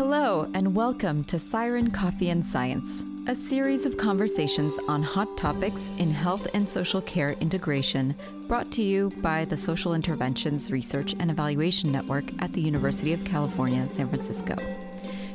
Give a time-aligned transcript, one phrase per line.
[0.00, 5.90] Hello, and welcome to Siren Coffee and Science, a series of conversations on hot topics
[5.98, 8.14] in health and social care integration,
[8.48, 13.22] brought to you by the Social Interventions Research and Evaluation Network at the University of
[13.26, 14.56] California, San Francisco.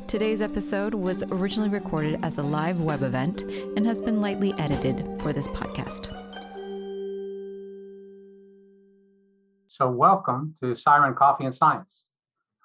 [0.07, 5.05] Today's episode was originally recorded as a live web event and has been lightly edited
[5.21, 6.11] for this podcast.
[9.68, 12.05] So, welcome to Siren Coffee and Science.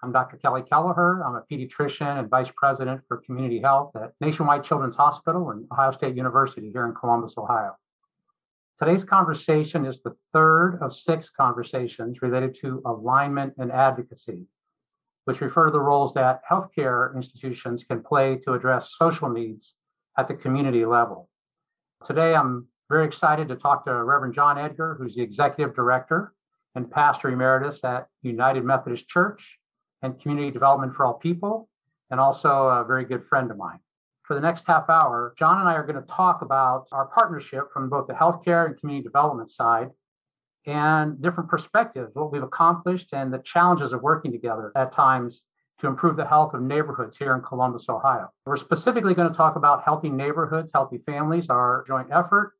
[0.03, 0.39] I'm Dr.
[0.39, 1.23] Kelly Kelleher.
[1.23, 5.91] I'm a pediatrician and vice president for community health at Nationwide Children's Hospital and Ohio
[5.91, 7.77] State University here in Columbus, Ohio.
[8.79, 14.47] Today's conversation is the third of six conversations related to alignment and advocacy,
[15.27, 19.75] which refer to the roles that healthcare institutions can play to address social needs
[20.17, 21.29] at the community level.
[22.07, 26.33] Today, I'm very excited to talk to Reverend John Edgar, who's the executive director
[26.75, 29.60] and pastor emeritus at United Methodist Church
[30.03, 31.69] and community development for all people,
[32.11, 33.79] and also a very good friend of mine.
[34.23, 37.73] For the next half hour, John and I are going to talk about our partnership
[37.73, 39.91] from both the healthcare and community development side
[40.67, 45.45] and different perspectives, what we've accomplished, and the challenges of working together at times
[45.79, 48.31] to improve the health of neighborhoods here in Columbus, Ohio.
[48.45, 52.53] We're specifically going to talk about healthy neighborhoods, healthy families, our joint effort,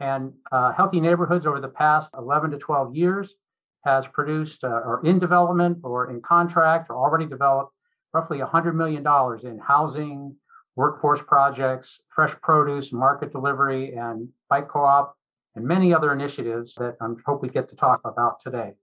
[0.00, 3.36] and uh, healthy neighborhoods over the past 11 to 12 years
[3.84, 7.72] has produced uh, or in development or in contract or already developed
[8.12, 9.04] roughly $100 million
[9.44, 10.36] in housing,
[10.76, 15.16] workforce projects, fresh produce, market delivery, and bike co-op,
[15.54, 18.74] and many other initiatives that I hope we get to talk about today.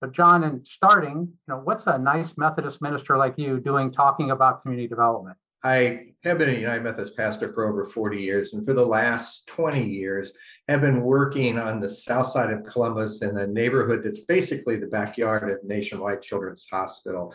[0.00, 4.30] But John, in starting, you know, what's a nice Methodist minister like you doing talking
[4.30, 5.36] about community development?
[5.62, 9.46] I have been a United Methodist pastor for over 40 years, and for the last
[9.48, 10.32] 20 years,
[10.68, 14.86] have been working on the south side of Columbus in a neighborhood that's basically the
[14.86, 17.34] backyard of Nationwide Children's Hospital.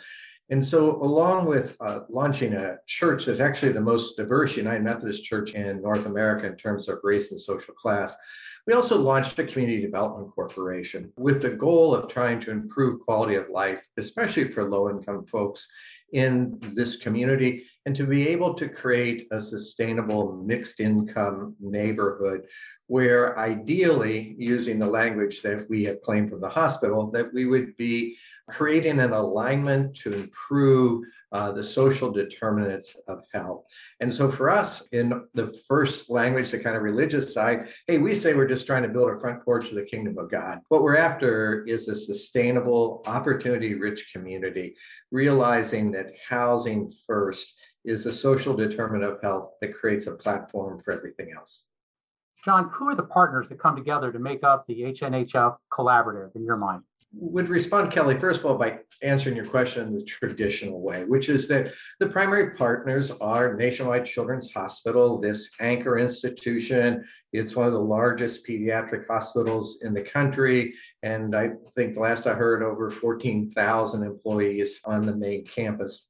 [0.50, 5.24] And so, along with uh, launching a church that's actually the most diverse United Methodist
[5.24, 8.16] church in North America in terms of race and social class,
[8.66, 13.36] we also launched a community development corporation with the goal of trying to improve quality
[13.36, 15.68] of life, especially for low income folks
[16.14, 22.48] in this community and to be able to create a sustainable mixed income neighborhood
[22.88, 27.76] where ideally using the language that we have claimed from the hospital that we would
[27.78, 28.18] be
[28.50, 33.66] creating an alignment to improve uh, the social determinants of health.
[34.00, 38.14] And so for us, in the first language, the kind of religious side, hey, we
[38.14, 40.60] say we're just trying to build a front porch to the kingdom of God.
[40.70, 44.76] What we're after is a sustainable, opportunity rich community,
[45.12, 47.52] realizing that housing first
[47.86, 51.64] is the social determinant of health that creates a platform for everything else.
[52.44, 56.44] John, who are the partners that come together to make up the HNHF collaborative in
[56.44, 56.84] your mind?
[57.18, 61.30] Would respond, Kelly, first of all, by answering your question in the traditional way, which
[61.30, 67.06] is that the primary partners are Nationwide Children's Hospital, this anchor institution.
[67.32, 70.74] It's one of the largest pediatric hospitals in the country.
[71.04, 76.08] And I think the last I heard, over 14,000 employees on the main campus.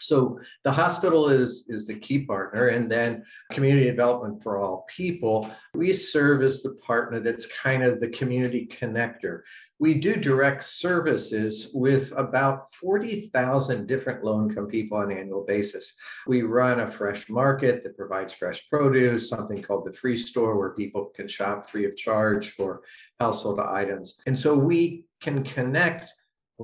[0.00, 5.50] So the hospital is, is the key partner, and then community development for all people.
[5.74, 9.42] We serve as the partner that's kind of the community connector.
[9.78, 15.94] We do direct services with about 40,000 different low income people on an annual basis.
[16.26, 20.74] We run a fresh market that provides fresh produce, something called the free store, where
[20.74, 22.82] people can shop free of charge for
[23.20, 24.16] household items.
[24.26, 26.12] And so we can connect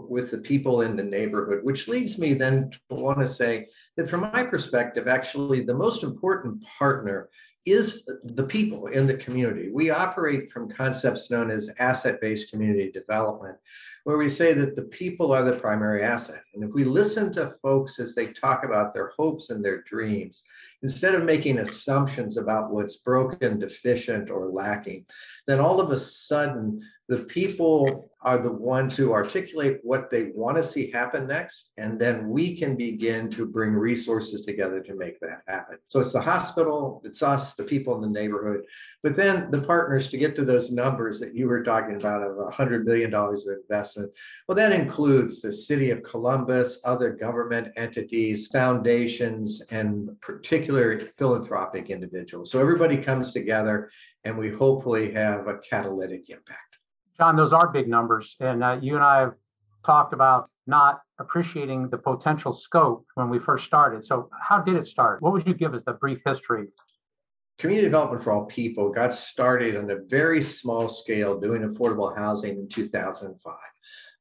[0.09, 4.11] with the people in the neighborhood, which leads me then to want to say that
[4.11, 7.29] from my perspective, actually, the most important partner
[7.65, 9.71] is the people in the community.
[9.73, 13.57] We operate from concepts known as asset based community development,
[14.05, 16.43] where we say that the people are the primary asset.
[16.55, 20.45] And if we listen to folks as they talk about their hopes and their dreams,
[20.83, 25.05] instead of making assumptions about what's broken, deficient, or lacking,
[25.47, 30.57] then all of a sudden the people are the ones who articulate what they want
[30.57, 35.21] to see happen next and then we can begin to bring resources together to make
[35.21, 35.79] that happen.
[35.87, 38.63] So it's the hospital it's us the people in the neighborhood
[39.05, 42.37] but then the partners to get to those numbers that you were talking about of
[42.53, 44.11] $100 million of investment.
[44.49, 52.51] Well that includes the city of columbus other government entities foundations and particular philanthropic individuals
[52.51, 53.91] so everybody comes together
[54.25, 56.67] and we hopefully have a catalytic impact
[57.17, 58.37] John, those are big numbers.
[58.41, 59.35] And uh, you and I have
[59.85, 64.05] talked about not appreciating the potential scope when we first started.
[64.05, 65.23] So, how did it start?
[65.23, 66.67] What would you give us the brief history?
[67.59, 72.59] Community Development for All People got started on a very small scale doing affordable housing
[72.59, 73.55] in 2005.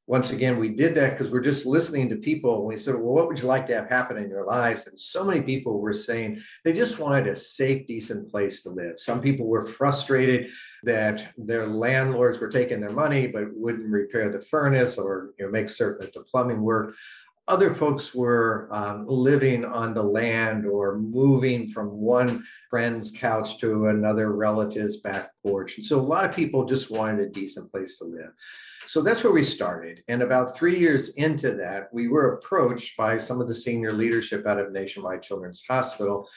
[0.07, 2.63] Once again, we did that because we're just listening to people.
[2.63, 4.85] We said, well, what would you like to have happen in your lives?
[4.85, 8.99] And so many people were saying they just wanted a safe, decent place to live.
[8.99, 10.51] Some people were frustrated
[10.83, 15.51] that their landlords were taking their money but wouldn't repair the furnace or you know,
[15.51, 16.95] make certain that the plumbing worked.
[17.47, 23.87] Other folks were um, living on the land or moving from one friend's couch to
[23.87, 25.77] another relative's back porch.
[25.77, 28.31] And so a lot of people just wanted a decent place to live.
[28.87, 30.03] So that's where we started.
[30.07, 34.45] And about three years into that, we were approached by some of the senior leadership
[34.45, 36.27] out of Nationwide Children's Hospital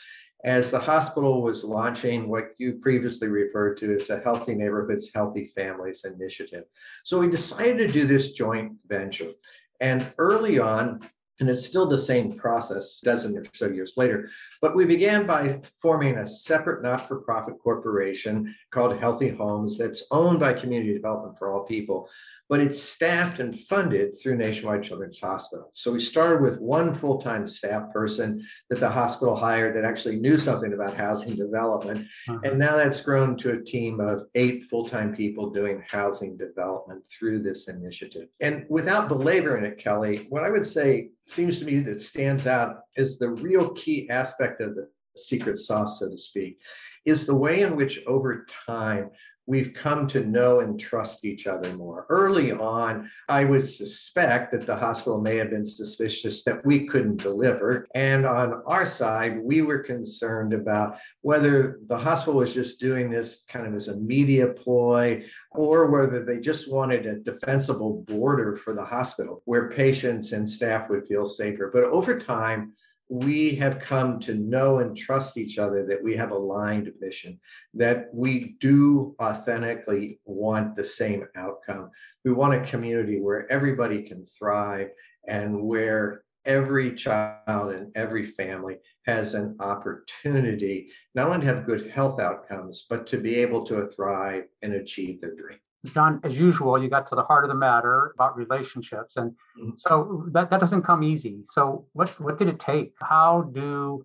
[0.44, 5.50] as the hospital was launching what you previously referred to as the Healthy Neighborhoods, Healthy
[5.56, 6.64] Families Initiative.
[7.04, 9.32] So we decided to do this joint venture.
[9.80, 11.08] And early on,
[11.40, 14.30] and it's still the same process, dozen or so years later.
[14.60, 20.52] But we began by forming a separate not-for-profit corporation called Healthy Homes that's owned by
[20.52, 22.08] Community Development for All People
[22.48, 25.68] but it's staffed and funded through Nationwide Children's Hospital.
[25.72, 30.38] So we started with one full-time staff person that the hospital hired that actually knew
[30.38, 32.06] something about housing development.
[32.28, 32.38] Uh-huh.
[32.44, 37.42] And now that's grown to a team of eight full-time people doing housing development through
[37.42, 38.28] this initiative.
[38.40, 42.80] And without belaboring it, Kelly, what I would say seems to me that stands out
[42.96, 46.58] is the real key aspect of the secret sauce, so to speak,
[47.04, 49.10] is the way in which over time
[49.48, 52.04] we've come to know and trust each other more.
[52.10, 57.22] Early on, I would suspect that the hospital may have been suspicious that we couldn't
[57.22, 57.86] deliver.
[57.94, 63.40] And on our side, we were concerned about whether the hospital was just doing this
[63.48, 68.74] kind of as a media ploy or whether they just wanted a defensible border for
[68.74, 71.70] the hospital where patients and staff would feel safer.
[71.72, 72.74] But over time,
[73.08, 77.40] we have come to know and trust each other that we have aligned mission,
[77.74, 81.90] that we do authentically want the same outcome.
[82.24, 84.90] We want a community where everybody can thrive
[85.26, 88.76] and where every child and every family
[89.06, 93.88] has an opportunity not only to have good health outcomes, but to be able to
[93.88, 95.58] thrive and achieve their dream.
[95.86, 99.16] John, as usual, you got to the heart of the matter about relationships.
[99.16, 99.70] And mm-hmm.
[99.76, 101.42] so that, that doesn't come easy.
[101.44, 102.94] So what, what did it take?
[103.00, 104.04] How do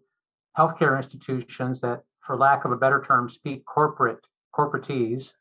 [0.58, 4.25] healthcare institutions that, for lack of a better term, speak corporate
[4.56, 5.34] corporatees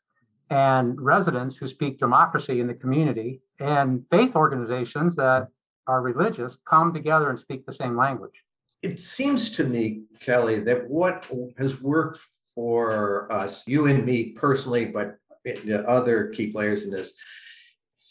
[0.49, 5.47] and residents who speak democracy in the community and faith organizations that
[5.87, 8.43] are religious come together and speak the same language?
[8.81, 11.25] It seems to me, Kelly, that what
[11.57, 12.19] has worked
[12.55, 17.11] for us, you and me personally, but the other key players in this,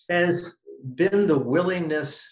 [0.09, 0.61] has
[0.95, 2.23] been the willingness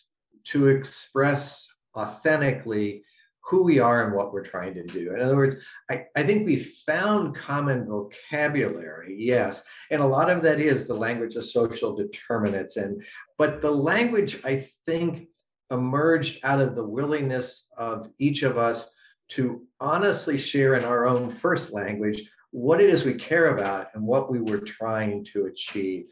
[0.44, 1.66] to express
[1.96, 3.02] authentically
[3.42, 5.12] who we are and what we're trying to do.
[5.12, 5.56] In other words,
[5.90, 10.94] I, I think we found common vocabulary, yes, and a lot of that is the
[10.94, 12.76] language of social determinants.
[12.76, 13.02] And
[13.38, 15.26] but the language I think
[15.70, 18.86] emerged out of the willingness of each of us
[19.30, 24.02] to honestly share in our own first language what it is we care about and
[24.02, 26.06] what we were trying to achieve.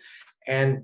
[0.47, 0.83] And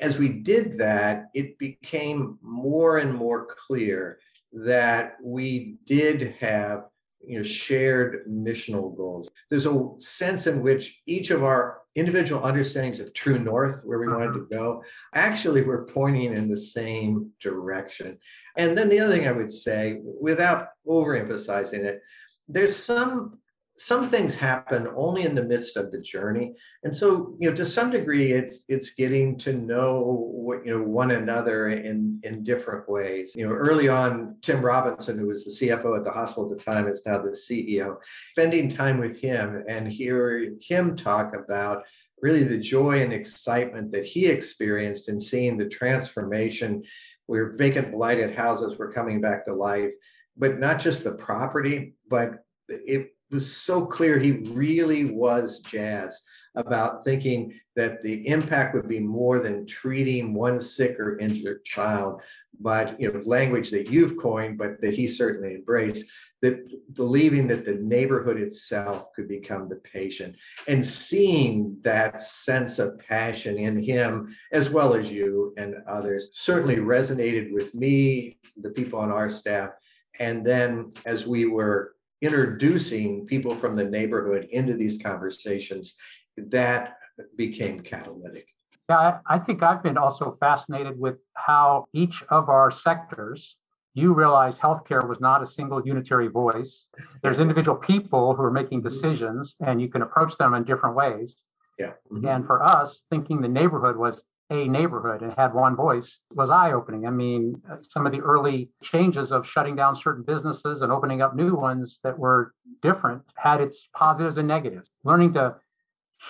[0.00, 4.18] as we did that, it became more and more clear
[4.52, 6.84] that we did have
[7.24, 9.28] you know, shared missional goals.
[9.48, 14.08] There's a sense in which each of our individual understandings of true north, where we
[14.08, 14.54] wanted to mm-hmm.
[14.54, 14.82] go,
[15.14, 18.18] actually we're pointing in the same direction.
[18.56, 22.00] And then the other thing I would say, without overemphasizing it,
[22.48, 23.38] there's some
[23.78, 26.54] some things happen only in the midst of the journey.
[26.84, 30.84] And so you know to some degree it's it's getting to know what you know
[30.84, 33.32] one another in in different ways.
[33.34, 36.64] You know early on tim robinson who was the cfo at the hospital at the
[36.64, 37.96] time is now the ceo
[38.32, 41.84] spending time with him and hearing him talk about
[42.20, 46.82] really the joy and excitement that he experienced in seeing the transformation
[47.26, 49.90] where vacant blighted houses were coming back to life.
[50.36, 56.20] But not just the property but it was so clear he really was jazz
[56.54, 62.20] about thinking that the impact would be more than treating one sick or injured child,
[62.60, 66.04] but you know, language that you've coined, but that he certainly embraced,
[66.42, 66.58] that
[66.94, 70.36] believing that the neighborhood itself could become the patient
[70.68, 76.76] and seeing that sense of passion in him, as well as you and others, certainly
[76.76, 79.70] resonated with me, the people on our staff.
[80.18, 81.91] And then as we were
[82.22, 85.94] introducing people from the neighborhood into these conversations,
[86.36, 86.96] that
[87.36, 88.46] became catalytic.
[88.88, 93.58] Yeah, I, think I've been also fascinated with how each of our sectors,
[93.94, 96.88] you realize healthcare was not a single unitary voice.
[97.22, 101.44] There's individual people who are making decisions, and you can approach them in different ways.
[101.78, 101.92] Yeah.
[102.10, 102.26] Mm-hmm.
[102.26, 106.72] And for us, thinking the neighborhood was a neighborhood and had one voice was eye
[106.72, 107.06] opening.
[107.06, 111.22] I mean, uh, some of the early changes of shutting down certain businesses and opening
[111.22, 114.90] up new ones that were different had its positives and negatives.
[115.04, 115.56] Learning to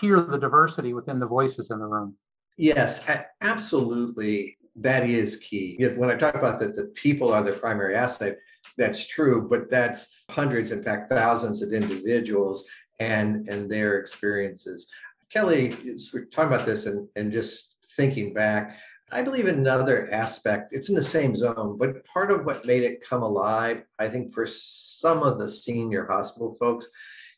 [0.00, 2.14] hear the diversity within the voices in the room.
[2.56, 3.00] Yes,
[3.40, 4.56] absolutely.
[4.76, 5.76] That is key.
[5.96, 8.38] When I talk about that, the people are the primary asset,
[8.78, 12.64] that's true, but that's hundreds, in fact, thousands of individuals
[13.00, 14.86] and and their experiences.
[15.30, 15.76] Kelly,
[16.12, 18.76] we're talking about this and, and just thinking back,
[19.10, 23.06] I believe another aspect, it's in the same zone, but part of what made it
[23.06, 26.88] come alive, I think for some of the senior hospital folks,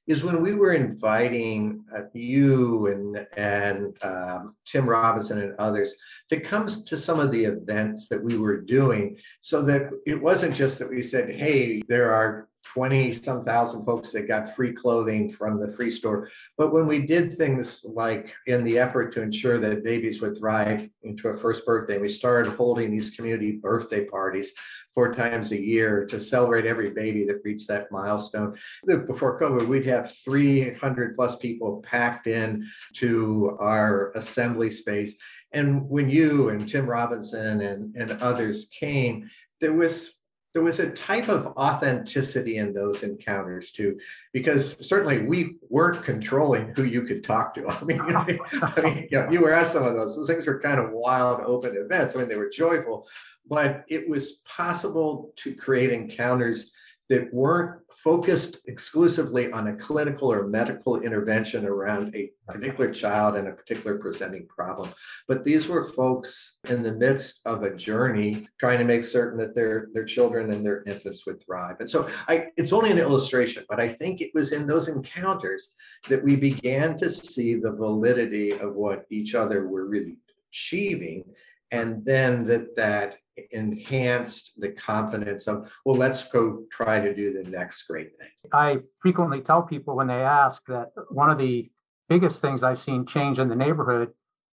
[0.07, 5.95] is when we were inviting uh, you and and um, Tim Robinson and others
[6.29, 10.55] to come to some of the events that we were doing, so that it wasn't
[10.55, 15.33] just that we said, "Hey, there are 20 some thousand folks that got free clothing
[15.33, 16.31] from the free store.
[16.57, 20.89] But when we did things like in the effort to ensure that babies would thrive
[21.03, 24.53] into a first birthday, we started holding these community birthday parties
[24.95, 28.57] four times a year to celebrate every baby that reached that milestone.
[28.87, 35.15] Before COVID, we'd have 300 plus people packed in to our assembly space.
[35.53, 39.29] And when you and Tim Robinson and, and others came,
[39.61, 40.13] there was
[40.55, 43.99] there was a type of authenticity in those encounters too,
[44.33, 47.69] because certainly we weren't controlling who you could talk to.
[47.69, 50.15] I mean, I mean you, know, you were at some of those.
[50.15, 52.15] Those things were kind of wild, open events.
[52.15, 53.07] I mean, they were joyful,
[53.49, 56.71] but it was possible to create encounters
[57.09, 63.49] that weren't focused exclusively on a clinical or medical intervention around a particular child and
[63.49, 64.93] a particular presenting problem.
[65.27, 69.55] But these were folks in the midst of a journey trying to make certain that
[69.55, 71.77] their, their children and their infants would thrive.
[71.81, 75.71] And so I, it's only an illustration, but I think it was in those encounters
[76.11, 80.19] that we began to see the validity of what each other were really
[80.51, 81.25] achieving.
[81.71, 83.15] And then that that
[83.51, 88.29] enhanced the confidence of, well, let's go try to do the next great thing.
[88.53, 91.71] I frequently tell people when they ask that one of the
[92.09, 94.13] biggest things I've seen change in the neighborhood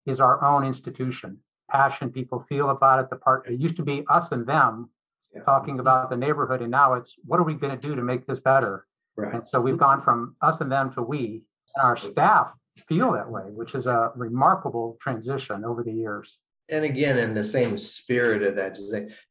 [0.06, 1.40] is our own institution.
[1.70, 3.10] Passion people feel about it.
[3.10, 4.90] The part it used to be us and them
[5.36, 5.42] yeah.
[5.44, 8.26] talking about the neighborhood, and now it's what are we going to do to make
[8.26, 8.86] this better?
[9.18, 9.34] Right.
[9.34, 11.44] And so we've gone from us and them to we.
[11.76, 12.54] And our staff
[12.88, 16.40] feel that way, which is a remarkable transition over the years
[16.70, 18.78] and again, in the same spirit of that,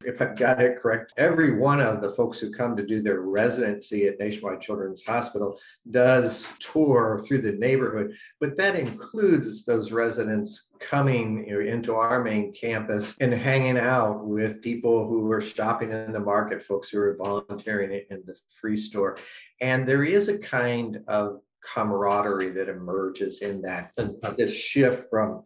[0.05, 3.21] if I've got it correct, every one of the folks who come to do their
[3.21, 5.59] residency at Nationwide Children's Hospital
[5.91, 12.25] does tour through the neighborhood, but that includes those residents coming you know, into our
[12.25, 16.99] main campus and hanging out with people who are shopping in the market, folks who
[16.99, 19.19] are volunteering in the free store.
[19.61, 21.41] And there is a kind of
[21.75, 25.43] camaraderie that emerges in that, and this shift from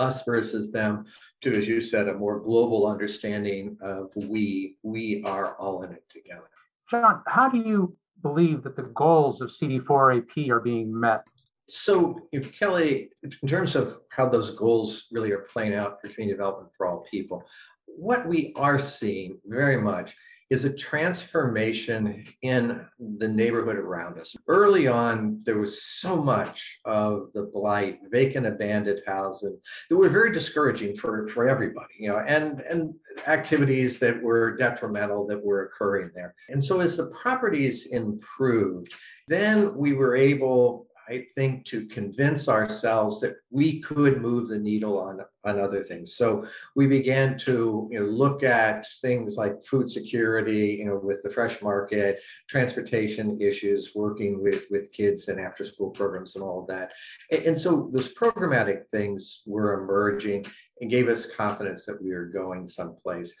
[0.00, 1.04] us versus them
[1.42, 6.04] to, as you said, a more global understanding of we, we are all in it
[6.10, 6.48] together.
[6.90, 11.22] John, how do you believe that the goals of CD4AP are being met?
[11.68, 16.36] So, if Kelly, in terms of how those goals really are playing out for community
[16.36, 17.44] development for all people,
[17.86, 20.14] what we are seeing very much
[20.50, 22.84] is a transformation in
[23.18, 24.34] the neighborhood around us.
[24.48, 29.56] Early on, there was so much of the blight, vacant, abandoned housing
[29.88, 32.92] that were very discouraging for, for everybody, you know, and, and
[33.28, 36.34] activities that were detrimental that were occurring there.
[36.48, 38.92] And so as the properties improved,
[39.28, 44.96] then we were able I think, to convince ourselves that we could move the needle
[44.98, 46.16] on, on other things.
[46.16, 51.22] So we began to you know, look at things like food security, you know, with
[51.22, 56.60] the fresh market, transportation issues, working with, with kids and after school programs and all
[56.60, 56.92] of that.
[57.32, 60.46] And, and so those programmatic things were emerging
[60.80, 63.32] and gave us confidence that we were going someplace.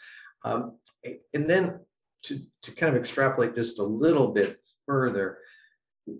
[0.44, 0.76] Um,
[1.34, 1.78] and then
[2.24, 5.38] to, to kind of extrapolate just a little bit further,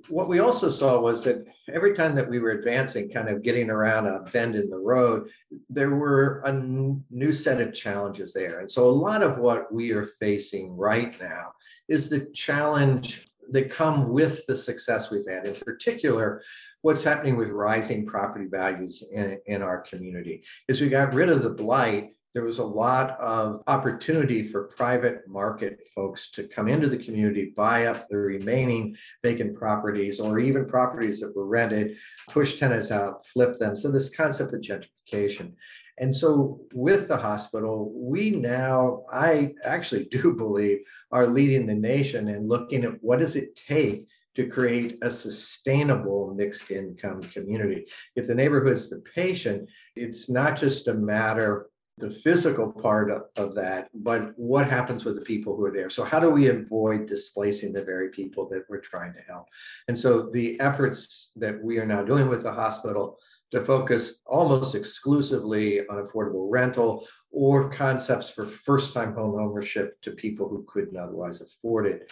[0.09, 3.71] what we also saw was that every time that we were advancing, kind of getting
[3.71, 5.31] around a bend in the road,
[5.69, 8.61] there were a new set of challenges there.
[8.61, 11.53] And so a lot of what we are facing right now
[11.89, 16.43] is the challenge that come with the success we've had, in particular,
[16.83, 20.43] what's happening with rising property values in, in our community.
[20.69, 25.27] Is we got rid of the blight, there was a lot of opportunity for private
[25.27, 30.67] market folks to come into the community, buy up the remaining vacant properties or even
[30.67, 31.97] properties that were rented,
[32.29, 33.77] push tenants out, flip them.
[33.77, 35.53] So this concept of gentrification.
[35.99, 40.79] And so with the hospital, we now, I actually do believe,
[41.11, 44.07] are leading the nation and looking at what does it take
[44.37, 47.87] to create a sustainable mixed income community.
[48.15, 51.70] If the neighborhood's the patient, it's not just a matter
[52.01, 55.91] the physical part of, of, that, but what happens with the people who are there?
[55.91, 59.47] So, how do we avoid displacing the very people that we're trying to help?
[59.89, 63.19] And so, the efforts that we are now doing with the hospital
[63.51, 70.13] to focus almost exclusively on affordable rental or concepts for first time home ownership to
[70.13, 72.09] people who couldn't otherwise afford it.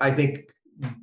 [0.00, 0.46] I think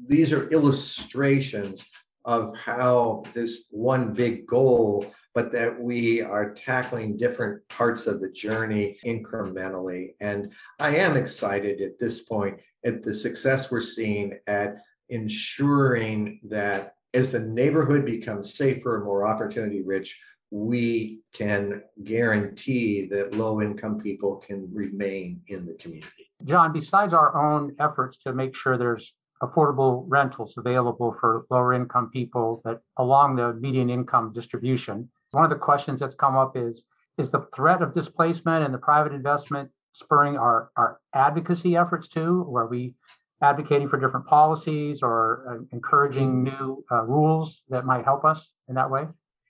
[0.08, 1.84] these are illustrations
[2.26, 8.30] of how this one big goal but that we are tackling different parts of the
[8.30, 10.16] journey incrementally.
[10.20, 14.78] And I am excited at this point at the success we're seeing at
[15.10, 20.18] ensuring that as the neighborhood becomes safer and more opportunity rich,
[20.52, 26.32] we can guarantee that low income people can remain in the community.
[26.46, 32.10] John, besides our own efforts to make sure there's affordable rentals available for lower income
[32.12, 36.84] people that along the median income distribution, one of the questions that's come up is
[37.18, 42.46] is the threat of displacement and the private investment spurring our, our advocacy efforts too?
[42.48, 42.94] Or are we
[43.42, 48.76] advocating for different policies or uh, encouraging new uh, rules that might help us in
[48.76, 49.06] that way?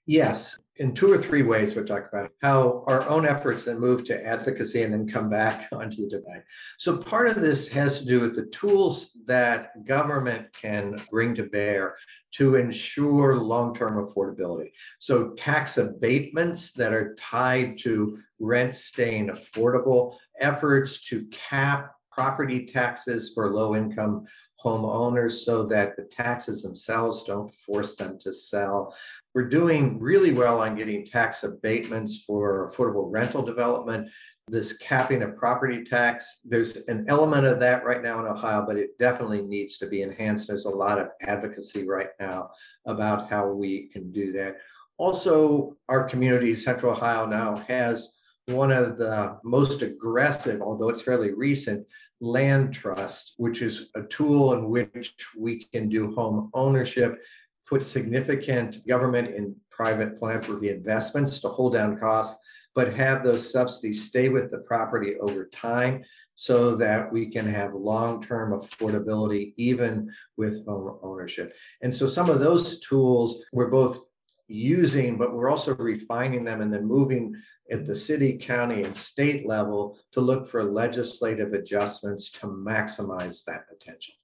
[0.07, 4.05] Yes, in two or three ways we'll talk about how our own efforts then move
[4.05, 6.43] to advocacy and then come back onto the debate.
[6.77, 11.43] So part of this has to do with the tools that government can bring to
[11.43, 11.97] bear
[12.31, 14.71] to ensure long-term affordability.
[14.99, 23.31] So tax abatements that are tied to rent staying affordable, efforts to cap property taxes
[23.33, 24.25] for low-income
[24.63, 28.93] homeowners so that the taxes themselves don't force them to sell
[29.35, 34.07] we're doing really well on getting tax abatements for affordable rental development.
[34.47, 38.77] This capping of property tax, there's an element of that right now in Ohio, but
[38.77, 40.47] it definitely needs to be enhanced.
[40.47, 42.49] There's a lot of advocacy right now
[42.87, 44.57] about how we can do that.
[44.97, 48.09] Also, our community, Central Ohio, now has
[48.47, 51.85] one of the most aggressive, although it's fairly recent,
[52.19, 57.21] land trust, which is a tool in which we can do home ownership
[57.69, 62.35] put significant government and private philanthropy investments to hold down costs,
[62.75, 66.03] but have those subsidies stay with the property over time
[66.35, 71.53] so that we can have long-term affordability even with home ownership.
[71.81, 73.99] And so some of those tools we're both
[74.47, 77.35] using, but we're also refining them and then moving
[77.71, 83.67] at the city, county, and state level to look for legislative adjustments to maximize that
[83.69, 84.15] potential.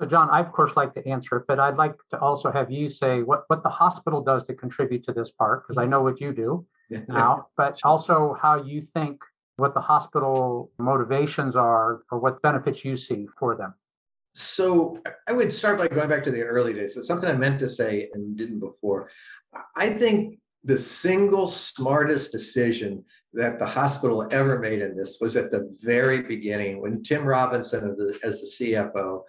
[0.00, 2.70] So, John, I of course like to answer it, but I'd like to also have
[2.70, 6.02] you say what, what the hospital does to contribute to this part, because I know
[6.02, 6.66] what you do
[7.08, 9.20] now, but also how you think
[9.56, 13.74] what the hospital motivations are or what benefits you see for them.
[14.34, 16.96] So I would start by going back to the early days.
[16.96, 19.10] It's something I meant to say and didn't before.
[19.76, 25.50] I think the single smartest decision that the hospital ever made in this was at
[25.50, 29.22] the very beginning when Tim Robinson, as the CFO,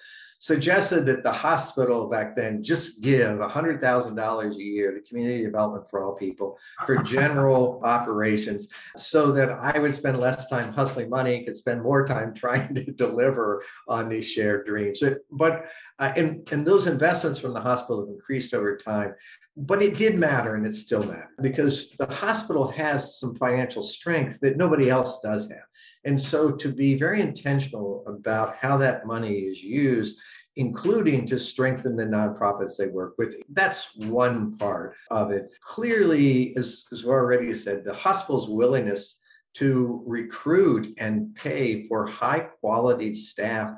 [0.44, 6.04] suggested that the hospital back then just give $100,000 a year to community development for
[6.04, 11.56] all people for general operations so that I would spend less time hustling money, could
[11.56, 15.02] spend more time trying to deliver on these shared dreams.
[15.32, 15.68] But
[16.00, 19.16] uh, and, and those investments from the hospital have increased over time.
[19.56, 24.40] But it did matter and it still matters because the hospital has some financial strength
[24.42, 25.68] that nobody else does have.
[26.06, 30.18] And so to be very intentional about how that money is used,
[30.56, 35.50] including to strengthen the nonprofits they work with, that's one part of it.
[35.66, 39.16] Clearly, as, as we already said, the hospital's willingness
[39.56, 43.76] to recruit and pay for high quality staff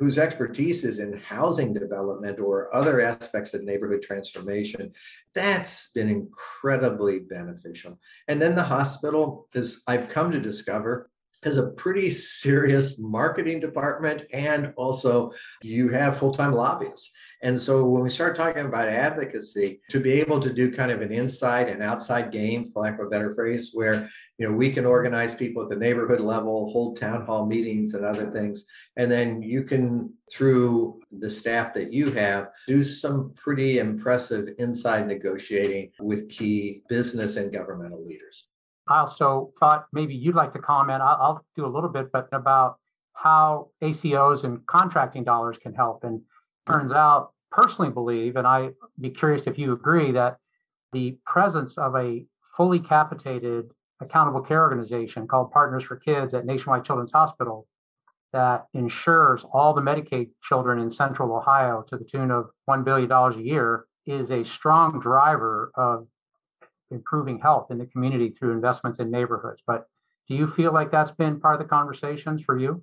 [0.00, 4.90] whose expertise is in housing development or other aspects of neighborhood transformation,
[5.34, 7.98] that's been incredibly beneficial.
[8.26, 11.09] And then the hospital, as I've come to discover,
[11.42, 17.10] has a pretty serious marketing department and also you have full-time lobbyists.
[17.42, 21.00] And so when we start talking about advocacy to be able to do kind of
[21.00, 24.70] an inside and outside game for lack of a better phrase where you know we
[24.72, 28.66] can organize people at the neighborhood level hold town hall meetings and other things.
[28.96, 35.08] And then you can through the staff that you have do some pretty impressive inside
[35.08, 38.49] negotiating with key business and governmental leaders
[38.90, 41.00] I also thought maybe you'd like to comment.
[41.00, 42.78] I'll, I'll, do a little bit, but about
[43.14, 46.04] how ACOs and contracting dollars can help.
[46.04, 46.22] And
[46.66, 50.38] turns out, personally believe, and I'd be curious if you agree, that
[50.92, 52.24] the presence of a
[52.56, 57.66] fully capitated accountable care organization called Partners for Kids at Nationwide Children's Hospital
[58.32, 63.10] that insures all the Medicaid children in central Ohio to the tune of $1 billion
[63.10, 66.06] a year is a strong driver of
[66.90, 69.62] improving health in the community through investments in neighborhoods.
[69.66, 69.86] But
[70.28, 72.82] do you feel like that's been part of the conversations for you?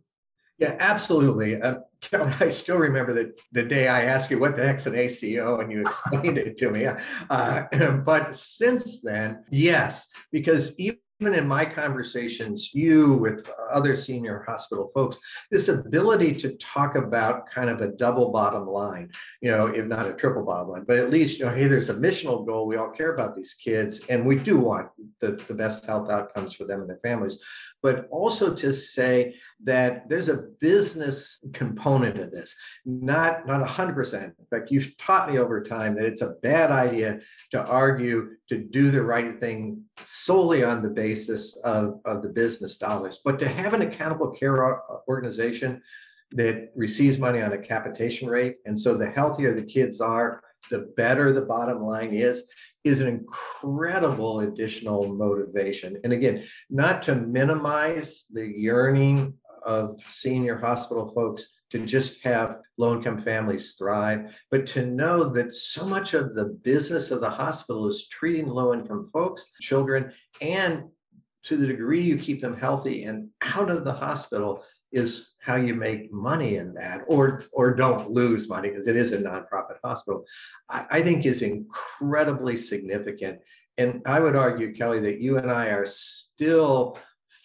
[0.59, 1.61] Yeah, absolutely.
[1.61, 1.75] Uh,
[2.11, 5.71] I still remember the, the day I asked you what the heck's an ACO and
[5.71, 6.87] you explained it to me.
[7.29, 7.63] Uh,
[8.05, 14.91] but since then, yes, because even even in my conversations, you with other senior hospital
[14.93, 15.17] folks,
[15.49, 19.09] this ability to talk about kind of a double bottom line,
[19.41, 21.89] you know, if not a triple bottom line, but at least, you know, hey, there's
[21.89, 22.67] a missional goal.
[22.67, 26.53] We all care about these kids and we do want the, the best health outcomes
[26.53, 27.37] for them and their families
[27.81, 32.53] but also to say that there's a business component of this,
[32.85, 34.23] not not 100%.
[34.23, 37.19] In fact, you've taught me over time that it's a bad idea
[37.51, 42.77] to argue to do the right thing solely on the basis of, of the business
[42.77, 45.81] dollars, but to have an accountable care organization
[46.31, 48.57] that receives money on a capitation rate.
[48.65, 52.43] And so the healthier the kids are, the better the bottom line is
[52.83, 55.99] is an incredible additional motivation.
[56.03, 59.33] And again, not to minimize the yearning
[59.65, 65.53] of senior hospital folks to just have low income families thrive, but to know that
[65.53, 70.83] so much of the business of the hospital is treating low income folks, children, and
[71.43, 75.73] to the degree you keep them healthy and out of the hospital is how you
[75.73, 80.23] make money in that or or don't lose money because it is a nonprofit hospital
[80.69, 83.39] I, I, think is incredibly significant.
[83.77, 86.99] And i would argue kelly that you and i are still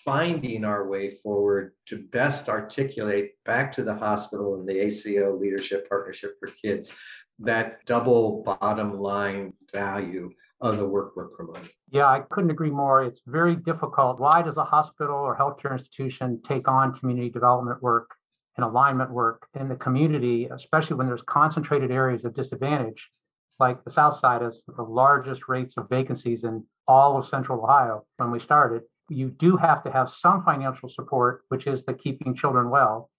[0.04, 5.88] finding our way forward to best articulate back to the hospital and the aco leadership
[5.88, 6.90] partnership for kids
[7.38, 10.30] that double bottom line value
[10.62, 11.68] of the work we're promoting.
[11.90, 13.04] Yeah, I couldn't agree more.
[13.04, 14.20] It's very difficult.
[14.20, 18.14] Why does a hospital or healthcare institution take on community development work
[18.56, 23.10] and alignment work in the community, especially when there's concentrated areas of disadvantage,
[23.58, 28.04] like the South Side is the largest rates of vacancies in all of Central Ohio
[28.16, 28.82] when we started?
[29.08, 33.10] You do have to have some financial support, which is the keeping children well.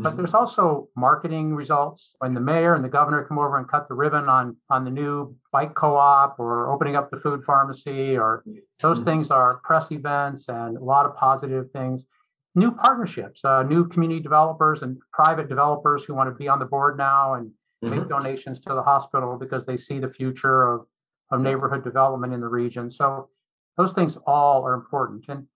[0.00, 0.16] But mm-hmm.
[0.18, 2.14] there's also marketing results.
[2.18, 4.90] When the mayor and the governor come over and cut the ribbon on on the
[4.90, 8.44] new bike co-op or opening up the food pharmacy, or
[8.80, 9.08] those mm-hmm.
[9.08, 12.06] things are press events and a lot of positive things.
[12.54, 16.64] New partnerships, uh, new community developers and private developers who want to be on the
[16.64, 17.90] board now and mm-hmm.
[17.90, 20.86] make donations to the hospital because they see the future of
[21.30, 22.88] of neighborhood development in the region.
[22.88, 23.28] So
[23.76, 25.24] those things all are important.
[25.28, 25.46] And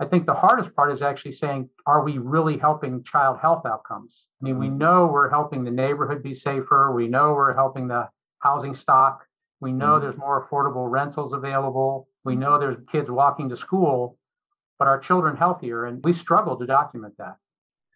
[0.00, 4.26] I think the hardest part is actually saying, are we really helping child health outcomes?
[4.40, 4.78] I mean, we mm-hmm.
[4.78, 6.92] know we're helping the neighborhood be safer.
[6.92, 8.08] We know we're helping the
[8.38, 9.26] housing stock.
[9.60, 10.02] We know mm-hmm.
[10.02, 12.08] there's more affordable rentals available.
[12.24, 14.18] We know there's kids walking to school,
[14.78, 15.86] but are children healthier?
[15.86, 17.36] And we struggle to document that.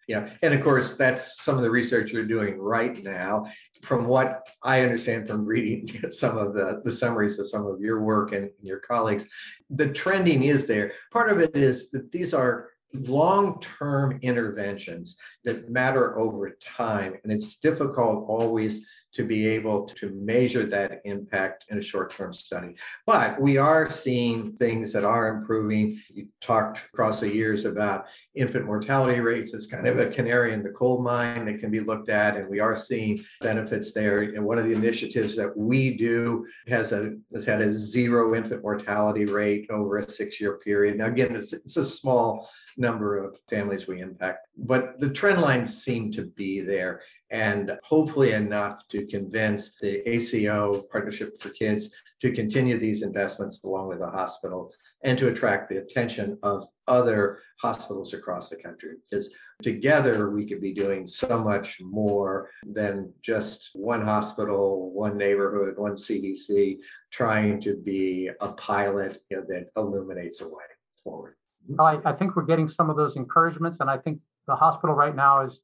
[0.07, 3.45] Yeah, and of course, that's some of the research you're doing right now.
[3.83, 8.01] From what I understand from reading some of the, the summaries of some of your
[8.01, 9.25] work and your colleagues,
[9.69, 10.93] the trending is there.
[11.11, 17.55] Part of it is that these are long-term interventions that matter over time, and it's
[17.55, 22.75] difficult always to be able to measure that impact in a short-term study.
[23.05, 26.01] But we are seeing things that are improving.
[26.09, 30.63] You talked across the years about infant mortality rates It's kind of a canary in
[30.63, 34.21] the coal mine that can be looked at, and we are seeing benefits there.
[34.21, 38.63] And one of the initiatives that we do has a has had a zero infant
[38.63, 40.97] mortality rate over a six-year period.
[40.97, 44.47] Now, again, it's, it's a small number of families we impact.
[44.57, 47.01] But the trend lines seem to be there
[47.33, 51.89] and hopefully enough to convince the ACO Partnership for Kids
[52.21, 54.71] to continue these investments along with the hospital
[55.03, 58.97] and to attract the attention of other hospitals across the country.
[59.09, 59.29] Because
[59.63, 65.93] together we could be doing so much more than just one hospital one neighborhood one
[65.93, 66.77] cdc
[67.11, 70.63] trying to be a pilot you know, that illuminates a way
[71.03, 71.35] forward.
[71.79, 75.15] I, I think we're getting some of those encouragements, and I think the hospital right
[75.15, 75.63] now is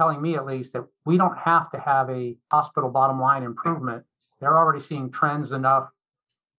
[0.00, 4.02] telling me at least that we don't have to have a hospital bottom line improvement.
[4.40, 5.90] They're already seeing trends enough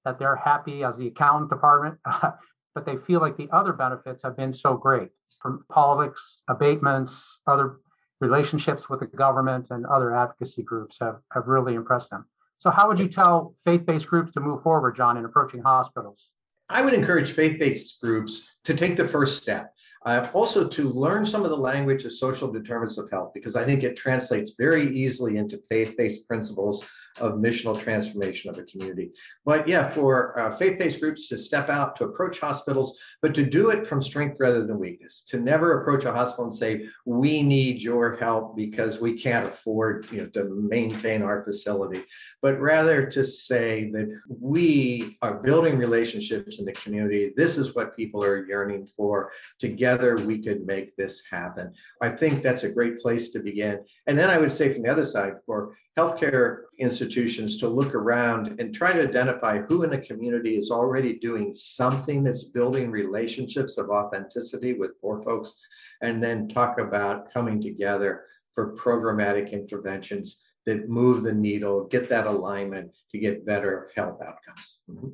[0.06, 4.38] that they're happy as the accounting department, but they feel like the other benefits have
[4.38, 7.78] been so great from politics, abatements, other
[8.20, 12.24] relationships with the government and other advocacy groups have, have really impressed them.
[12.58, 16.30] So how would you tell faith-based groups to move forward, John, in approaching hospitals?
[16.70, 19.74] I would encourage faith-based groups to take the first step.
[20.04, 23.64] Uh, also to learn some of the language of social determinants of health, because I
[23.64, 26.84] think it translates very easily into faith-based principles
[27.20, 29.12] of missional transformation of a community.
[29.46, 33.70] But yeah, for uh, faith-based groups to step out, to approach hospitals, but to do
[33.70, 37.82] it from strength rather than weakness, to never approach a hospital and say, we need
[37.82, 42.04] your help because we can't afford you know, to maintain our facility,
[42.42, 47.34] but rather to say that we are building relationships in the community.
[47.36, 49.32] This is what people are yearning for.
[49.60, 51.74] Together, we could make this happen.
[52.02, 53.80] I think that's a great place to begin.
[54.08, 58.60] And then I would say from the other side, for healthcare institutions to look around
[58.60, 63.78] and try to identify who in a community is already doing something that's building relationships
[63.78, 65.54] of authenticity with poor folks,
[66.02, 72.28] and then talk about coming together for programmatic interventions that move the needle, get that
[72.28, 74.80] alignment to get better health outcomes.
[74.90, 75.10] Mm-hmm.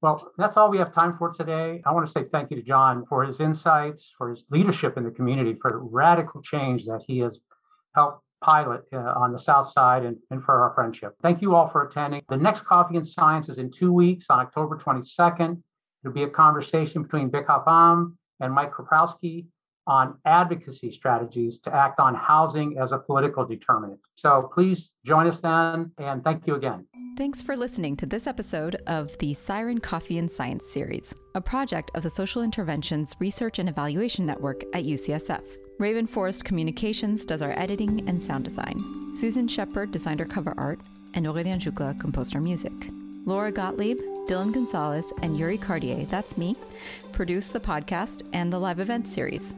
[0.00, 1.80] Well, that's all we have time for today.
[1.86, 5.04] I want to say thank you to John for his insights, for his leadership in
[5.04, 7.40] the community, for radical change that he has
[7.94, 11.14] helped pilot uh, on the South Side and, and for our friendship.
[11.22, 12.22] Thank you all for attending.
[12.28, 15.62] The next Coffee and Science is in two weeks on October 22nd.
[16.04, 19.46] It'll be a conversation between Bik Am and Mike Koprowski
[19.86, 24.00] on advocacy strategies to act on housing as a political determinant.
[24.14, 26.86] So please join us then, and thank you again.
[27.16, 31.90] Thanks for listening to this episode of the Siren Coffee and Science series, a project
[31.94, 35.44] of the Social Interventions Research and Evaluation Network at UCSF.
[35.78, 38.78] Raven Forest Communications does our editing and sound design.
[39.16, 40.80] Susan Shepard designed our cover art,
[41.14, 42.72] and Aurélien Jucla composed our music.
[43.24, 46.56] Laura Gottlieb, Dylan Gonzalez, and Yuri Cartier, that's me,
[47.12, 49.54] produced the podcast and the live event series.